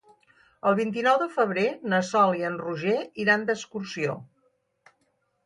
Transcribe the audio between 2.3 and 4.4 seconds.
i en Roger iran d'excursió.